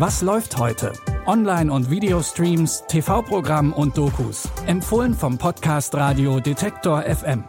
Was 0.00 0.22
läuft 0.22 0.56
heute? 0.56 0.94
Online- 1.26 1.70
und 1.70 1.90
Videostreams, 1.90 2.84
TV-Programm 2.88 3.74
und 3.74 3.98
Dokus. 3.98 4.48
Empfohlen 4.64 5.12
vom 5.12 5.36
Podcast 5.36 5.94
Radio 5.94 6.40
Detektor 6.40 7.02
FM. 7.02 7.44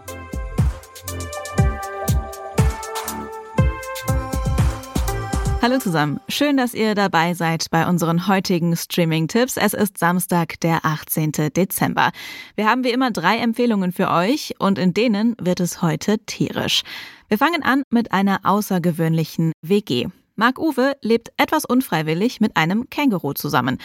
Hallo 5.61 5.77
zusammen, 5.79 6.19
schön, 6.27 6.57
dass 6.57 6.73
ihr 6.73 6.93
dabei 6.93 7.35
seid 7.35 7.67
bei 7.71 7.87
unseren 7.87 8.27
heutigen 8.27 8.75
Streaming-Tipps. 8.75 9.55
Es 9.55 9.73
ist 9.73 9.97
Samstag, 9.97 10.59
der 10.59 10.83
18. 10.83 11.31
Dezember. 11.55 12.11
Wir 12.57 12.67
haben 12.67 12.83
wie 12.83 12.91
immer 12.91 13.11
drei 13.11 13.37
Empfehlungen 13.37 13.93
für 13.93 14.11
euch 14.11 14.55
und 14.59 14.77
in 14.77 14.93
denen 14.93 15.37
wird 15.39 15.61
es 15.61 15.81
heute 15.81 16.19
tierisch. 16.25 16.81
Wir 17.29 17.37
fangen 17.37 17.63
an 17.63 17.83
mit 17.89 18.11
einer 18.11 18.41
außergewöhnlichen 18.43 19.53
WG. 19.61 20.09
Marc 20.41 20.57
Uwe 20.57 20.97
lebt 21.03 21.31
etwas 21.37 21.65
unfreiwillig 21.65 22.41
mit 22.41 22.57
einem 22.57 22.89
Känguru 22.89 23.33
zusammen. 23.33 23.77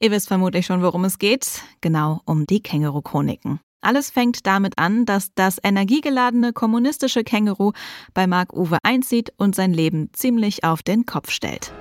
Ihr 0.00 0.10
wisst 0.10 0.28
vermutlich 0.28 0.64
schon, 0.64 0.82
worum 0.82 1.04
es 1.04 1.18
geht. 1.18 1.60
Genau 1.82 2.22
um 2.24 2.46
die 2.46 2.62
Känguru-Chroniken. 2.62 3.60
Alles 3.82 4.08
fängt 4.08 4.46
damit 4.46 4.78
an, 4.78 5.04
dass 5.04 5.34
das 5.34 5.58
energiegeladene 5.62 6.54
kommunistische 6.54 7.24
Känguru 7.24 7.72
bei 8.14 8.26
Mark 8.26 8.54
Uwe 8.54 8.78
einzieht 8.82 9.34
und 9.36 9.54
sein 9.54 9.74
Leben 9.74 10.08
ziemlich 10.14 10.64
auf 10.64 10.82
den 10.82 11.04
Kopf 11.04 11.30
stellt. 11.30 11.74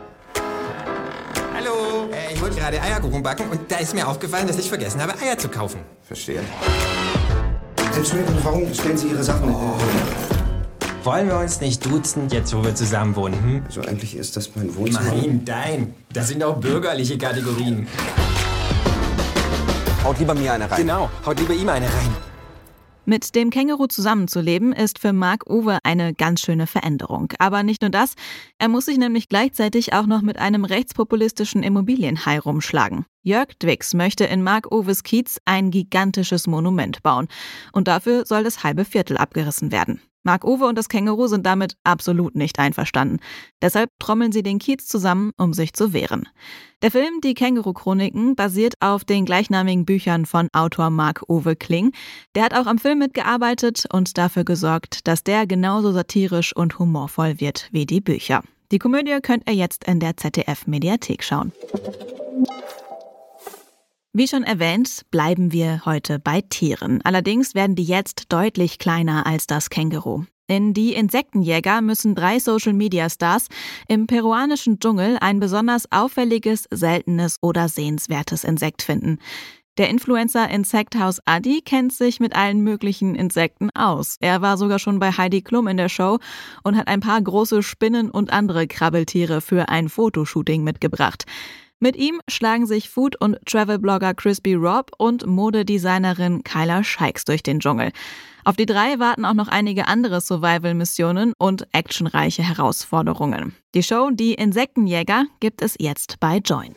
Hallo, 1.56 2.10
äh, 2.12 2.34
ich 2.34 2.42
wollte 2.42 2.58
gerade 2.58 2.82
Eierkuchen 2.82 3.24
backen 3.24 3.50
und 3.50 3.72
da 3.72 3.78
ist 3.78 3.96
mir 3.96 4.06
aufgefallen, 4.06 4.46
dass 4.46 4.60
ich 4.60 4.68
vergessen 4.68 5.02
habe, 5.02 5.18
Eier 5.22 5.38
zu 5.38 5.48
kaufen. 5.48 5.80
Verstehe. 6.02 6.44
Entschuldigung, 7.96 8.36
warum 8.44 8.74
stellen 8.74 8.98
Sie 8.98 9.08
Ihre 9.08 9.24
Sachen? 9.24 9.50
Äh, 9.50 10.37
Wollen 11.04 11.28
wir 11.28 11.40
uns 11.40 11.62
nicht 11.62 11.86
duzen, 11.86 12.28
jetzt 12.30 12.54
wo 12.54 12.64
wir 12.64 12.76
zusammen 12.76 13.16
wohnen? 13.16 13.42
Hm? 13.42 13.64
also 13.66 13.82
eigentlich 13.82 14.16
ist 14.16 14.36
das 14.36 14.56
mein 14.56 14.76
Wohnzimmer. 14.76 15.14
Nein, 15.14 15.46
dein. 15.46 15.94
Das 16.12 16.28
sind 16.28 16.44
auch 16.44 16.58
bürgerliche 16.58 17.18
Kategorien. 17.18 17.88
Haut 20.04 20.20
lieber 20.20 20.34
mir 20.34 20.54
eine 20.54 20.70
rein. 20.70 20.82
Genau, 20.82 21.10
haut 21.26 21.40
lieber 21.40 21.54
ihm 21.54 21.70
eine 21.70 21.86
rein. 21.86 22.16
Mit 23.10 23.36
dem 23.36 23.52
Känguru 23.52 23.88
zusammenzuleben 23.88 24.74
ist 24.74 25.00
für 25.00 25.14
Mark 25.14 25.50
Uwe 25.50 25.80
eine 25.84 26.14
ganz 26.14 26.42
schöne 26.42 26.68
Veränderung. 26.68 27.32
Aber 27.40 27.64
nicht 27.64 27.82
nur 27.82 27.90
das, 27.90 28.16
er 28.58 28.68
muss 28.68 28.84
sich 28.84 28.98
nämlich 28.98 29.30
gleichzeitig 29.30 29.94
auch 29.94 30.08
noch 30.08 30.22
mit 30.22 30.38
einem 30.38 30.66
rechtspopulistischen 30.66 31.64
Immobilienhai 31.64 32.38
rumschlagen. 32.40 33.06
Jörg 33.24 33.48
Dwix 33.60 33.94
möchte 33.94 34.26
in 34.26 34.44
Mark 34.44 34.74
Uwes 34.74 35.04
Kiez 35.04 35.40
ein 35.46 35.72
gigantisches 35.72 36.48
Monument 36.48 37.02
bauen. 37.02 37.30
Und 37.72 37.88
dafür 37.88 38.26
soll 38.26 38.44
das 38.44 38.66
halbe 38.66 38.84
Viertel 38.84 39.16
abgerissen 39.18 39.72
werden. 39.72 40.02
Mark 40.28 40.44
Uwe 40.44 40.66
und 40.66 40.78
das 40.78 40.90
Känguru 40.90 41.28
sind 41.28 41.46
damit 41.46 41.78
absolut 41.86 42.36
nicht 42.36 42.60
einverstanden. 42.60 43.20
Deshalb 43.62 43.90
trommeln 43.98 44.34
sie 44.34 44.44
den 44.44 44.60
Kiez 44.60 44.86
zusammen, 44.86 45.32
um 45.38 45.54
sich 45.54 45.72
zu 45.72 45.94
wehren. 45.94 46.28
Der 46.82 46.92
Film 46.92 47.22
Die 47.24 47.34
Känguru-Chroniken 47.34 48.36
basiert 48.36 48.74
auf 48.82 49.06
den 49.06 49.24
gleichnamigen 49.24 49.86
Büchern 49.86 50.26
von 50.26 50.50
Autor 50.52 50.90
Mark 50.90 51.24
Uwe 51.30 51.56
Kling. 51.56 51.94
Der 52.36 52.44
hat 52.44 52.54
auch 52.54 52.66
am 52.66 52.78
Film 52.78 53.00
mitgearbeitet 53.00 53.86
und 53.90 54.18
dafür 54.18 54.44
gesorgt, 54.44 55.08
dass 55.08 55.24
der 55.24 55.48
genauso 55.48 55.94
satirisch 55.94 56.54
und 56.54 56.78
humorvoll 56.78 57.40
wird 57.40 57.70
wie 57.72 57.86
die 57.86 58.02
Bücher. 58.02 58.44
Die 58.74 58.80
Komödie 58.80 59.20
könnt 59.22 59.50
ihr 59.50 59.56
jetzt 59.56 59.86
in 59.86 60.02
der 60.02 60.18
ZDF-Mediathek 60.18 61.24
schauen. 61.24 61.54
Wie 64.20 64.28
schon 64.28 64.42
erwähnt, 64.42 65.04
bleiben 65.12 65.52
wir 65.52 65.86
heute 65.86 66.18
bei 66.18 66.42
Tieren. 66.42 67.02
Allerdings 67.04 67.54
werden 67.54 67.76
die 67.76 67.84
jetzt 67.84 68.34
deutlich 68.34 68.80
kleiner 68.80 69.28
als 69.28 69.46
das 69.46 69.70
Känguru. 69.70 70.24
Denn 70.50 70.74
die 70.74 70.96
Insektenjäger 70.96 71.82
müssen 71.82 72.16
drei 72.16 72.40
Social-Media-Stars 72.40 73.50
im 73.88 74.08
peruanischen 74.08 74.80
Dschungel 74.80 75.20
ein 75.22 75.40
besonders 75.40 75.92
auffälliges, 75.92 76.68
seltenes 76.72 77.38
oder 77.44 77.70
sehenswertes 77.70 78.44
Insekt 78.44 78.82
finden. 78.82 79.20
Der 79.78 79.90
Influencer 79.90 80.50
Insekthaus 80.50 81.22
Adi 81.26 81.62
kennt 81.62 81.94
sich 81.94 82.20
mit 82.20 82.36
allen 82.36 82.62
möglichen 82.62 83.14
Insekten 83.14 83.70
aus. 83.76 84.16
Er 84.20 84.42
war 84.42 84.58
sogar 84.58 84.80
schon 84.80 84.98
bei 84.98 85.12
Heidi 85.12 85.44
Klum 85.44 85.68
in 85.68 85.78
der 85.78 85.90
Show 85.90 86.18
und 86.64 86.76
hat 86.76 86.88
ein 86.88 87.02
paar 87.02 87.22
große 87.22 87.62
Spinnen 87.62 88.10
und 88.10 88.34
andere 88.34 88.66
Krabbeltiere 88.66 89.42
für 89.42 89.70
ein 89.70 89.90
Fotoshooting 89.90 90.64
mitgebracht. 90.64 91.26
Mit 91.80 91.96
ihm 91.96 92.22
schlagen 92.28 92.66
sich 92.66 92.90
Food- 92.90 93.22
und 93.22 93.38
Travel-Blogger 93.46 94.16
Crispy 94.16 94.56
Rob 94.56 94.92
und 94.98 95.28
Modedesignerin 95.28 96.44
Kyla 96.44 96.84
Scheiks 96.84 97.24
durch 97.24 97.44
den 97.44 97.60
Dschungel. 97.60 97.92
Auf 98.44 98.56
die 98.56 98.66
drei 98.66 98.98
warten 98.98 99.26
auch 99.26 99.36
noch 99.36 99.48
einige 99.48 99.88
andere 99.88 100.20
Survival-Missionen 100.20 101.34
und 101.38 101.68
actionreiche 101.74 102.42
Herausforderungen. 102.42 103.56
Die 103.76 103.84
Show 103.84 104.10
Die 104.12 104.34
Insektenjäger 104.34 105.26
gibt 105.40 105.62
es 105.62 105.76
jetzt 105.78 106.20
bei 106.20 106.38
Join. 106.38 106.76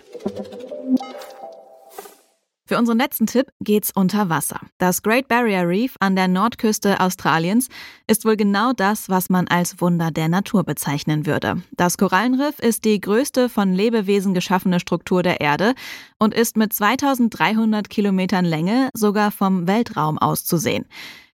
Für 2.70 2.78
unseren 2.78 2.98
letzten 2.98 3.26
Tipp 3.26 3.50
geht's 3.60 3.90
unter 3.92 4.28
Wasser. 4.28 4.60
Das 4.78 5.02
Great 5.02 5.26
Barrier 5.26 5.66
Reef 5.66 5.96
an 5.98 6.14
der 6.14 6.28
Nordküste 6.28 7.00
Australiens 7.00 7.68
ist 8.06 8.24
wohl 8.24 8.36
genau 8.36 8.72
das, 8.72 9.08
was 9.08 9.28
man 9.28 9.48
als 9.48 9.80
Wunder 9.80 10.12
der 10.12 10.28
Natur 10.28 10.62
bezeichnen 10.62 11.26
würde. 11.26 11.64
Das 11.72 11.98
Korallenriff 11.98 12.60
ist 12.60 12.84
die 12.84 13.00
größte 13.00 13.48
von 13.48 13.72
Lebewesen 13.72 14.34
geschaffene 14.34 14.78
Struktur 14.78 15.24
der 15.24 15.40
Erde 15.40 15.74
und 16.20 16.32
ist 16.32 16.56
mit 16.56 16.72
2300 16.72 17.90
Kilometern 17.90 18.44
Länge 18.44 18.90
sogar 18.94 19.32
vom 19.32 19.66
Weltraum 19.66 20.16
aus 20.18 20.44
zu 20.44 20.56
sehen. 20.56 20.86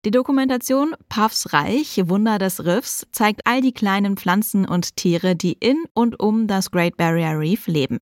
Die 0.05 0.11
Dokumentation 0.11 0.93
Puffs 1.09 1.51
Reich, 1.51 1.99
Wunder 2.05 2.37
des 2.37 2.63
Riffs, 2.63 3.07
zeigt 3.11 3.47
all 3.47 3.61
die 3.61 3.73
kleinen 3.73 4.17
Pflanzen 4.17 4.67
und 4.67 4.97
Tiere, 4.97 5.35
die 5.35 5.53
in 5.53 5.81
und 5.95 6.19
um 6.19 6.45
das 6.45 6.69
Great 6.69 6.95
Barrier 6.95 7.39
Reef 7.39 7.65
leben. 7.65 7.97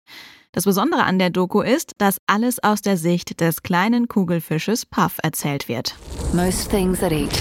Das 0.53 0.66
Besondere 0.66 1.03
an 1.06 1.17
der 1.17 1.29
Doku 1.29 1.62
ist, 1.62 1.94
dass 1.97 2.17
alles 2.28 2.62
aus 2.62 2.81
der 2.81 2.97
Sicht 2.97 3.39
des 3.39 3.63
kleinen 3.63 4.09
Kugelfisches 4.09 4.85
Puff 4.85 5.17
erzählt 5.23 5.69
wird. 5.69 5.95
Most 6.34 6.69
things 6.69 7.00
that 7.00 7.13
eat 7.13 7.31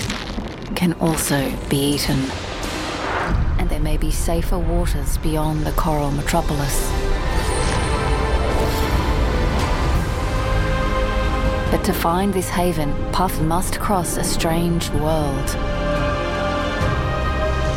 can 0.76 0.94
also 1.00 1.34
be 1.68 1.94
eaten. 1.94 2.30
And 3.58 3.68
there 3.68 3.80
may 3.80 3.98
be 3.98 4.12
safer 4.12 4.60
waters 4.60 5.18
beyond 5.24 5.66
the 5.66 5.72
coral 5.72 6.12
metropolis. 6.12 6.88
But 11.72 11.82
to 11.86 11.92
find 11.92 12.32
this 12.32 12.48
haven, 12.48 12.92
Puff 13.10 13.40
must 13.42 13.80
cross 13.80 14.18
a 14.18 14.24
strange 14.24 14.88
world. 15.00 15.50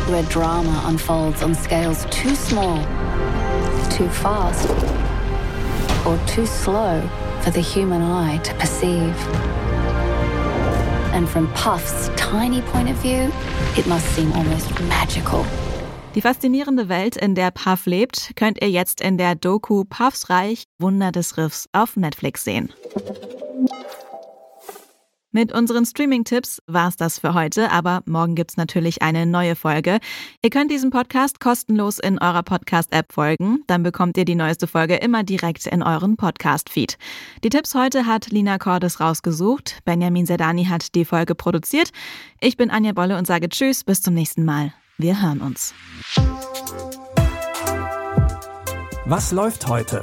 Where 0.08 0.22
drama 0.28 0.84
unfolds 0.86 1.42
on 1.42 1.56
scales 1.56 2.06
too 2.12 2.36
small, 2.36 2.78
too 3.90 4.08
fast, 4.10 4.93
or 6.14 6.26
too 6.26 6.46
slow 6.46 7.02
for 7.42 7.50
the 7.50 7.60
human 7.60 8.02
eye 8.02 8.38
to 8.38 8.54
perceive. 8.54 9.16
And 11.12 11.28
from 11.28 11.48
Puff's 11.54 12.10
tiny 12.16 12.62
point 12.62 12.88
of 12.88 12.96
view, 12.96 13.30
it 13.76 13.86
must 13.86 14.06
seem 14.14 14.32
almost 14.32 14.70
magical. 14.88 15.44
Die 16.14 16.20
faszinierende 16.20 16.88
Welt, 16.88 17.16
in 17.16 17.34
der 17.34 17.50
Puff 17.50 17.86
lebt, 17.86 18.32
könnt 18.36 18.62
ihr 18.62 18.70
jetzt 18.70 19.00
in 19.00 19.18
der 19.18 19.34
Doku 19.34 19.84
Puffs 19.84 20.30
Reich 20.30 20.64
Wunder 20.78 21.10
des 21.10 21.36
Riffs 21.36 21.68
auf 21.72 21.96
Netflix 21.96 22.44
sehen. 22.44 22.72
Mit 25.34 25.52
unseren 25.52 25.84
Streaming-Tipps 25.84 26.62
war's 26.68 26.96
das 26.96 27.18
für 27.18 27.34
heute, 27.34 27.72
aber 27.72 28.02
morgen 28.06 28.36
gibt's 28.36 28.56
natürlich 28.56 29.02
eine 29.02 29.26
neue 29.26 29.56
Folge. 29.56 29.98
Ihr 30.42 30.50
könnt 30.50 30.70
diesem 30.70 30.90
Podcast 30.90 31.40
kostenlos 31.40 31.98
in 31.98 32.20
eurer 32.20 32.44
Podcast-App 32.44 33.12
folgen. 33.12 33.64
Dann 33.66 33.82
bekommt 33.82 34.16
ihr 34.16 34.24
die 34.24 34.36
neueste 34.36 34.68
Folge 34.68 34.94
immer 34.94 35.24
direkt 35.24 35.66
in 35.66 35.82
euren 35.82 36.16
Podcast-Feed. 36.16 36.98
Die 37.42 37.48
Tipps 37.48 37.74
heute 37.74 38.06
hat 38.06 38.30
Lina 38.30 38.58
Cordes 38.58 39.00
rausgesucht. 39.00 39.80
Benjamin 39.84 40.24
Sedani 40.24 40.66
hat 40.66 40.94
die 40.94 41.04
Folge 41.04 41.34
produziert. 41.34 41.90
Ich 42.40 42.56
bin 42.56 42.70
Anja 42.70 42.92
Bolle 42.92 43.18
und 43.18 43.26
sage 43.26 43.48
Tschüss, 43.48 43.82
bis 43.82 44.02
zum 44.02 44.14
nächsten 44.14 44.44
Mal. 44.44 44.72
Wir 44.98 45.20
hören 45.20 45.40
uns. 45.40 45.74
Was 49.04 49.32
läuft 49.32 49.66
heute? 49.66 50.02